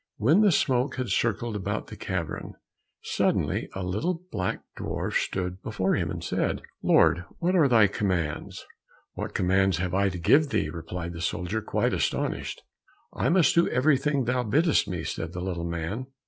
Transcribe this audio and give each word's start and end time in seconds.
When 0.17 0.41
the 0.41 0.51
smoke 0.51 0.95
had 0.95 1.09
circled 1.09 1.55
about 1.55 1.85
the 1.85 1.95
cavern, 1.95 2.55
suddenly 3.03 3.69
a 3.75 3.83
little 3.83 4.23
black 4.31 4.63
dwarf 4.75 5.13
stood 5.13 5.61
before 5.61 5.93
him, 5.95 6.09
and 6.09 6.23
said, 6.23 6.63
"Lord, 6.81 7.23
what 7.37 7.55
are 7.55 7.67
thy 7.67 7.85
commands?" 7.85 8.65
"What 9.13 9.35
commands 9.35 9.77
have 9.77 9.93
I 9.93 10.09
to 10.09 10.17
give 10.17 10.49
thee?" 10.49 10.71
replied 10.71 11.13
the 11.13 11.21
soldier, 11.21 11.61
quite 11.61 11.93
astonished. 11.93 12.63
"I 13.13 13.29
must 13.29 13.53
do 13.53 13.69
everything 13.69 14.23
thou 14.25 14.41
biddest 14.41 14.87
me," 14.87 15.03
said 15.03 15.33
the 15.33 15.39
little 15.41 15.65
man. 15.69 16.07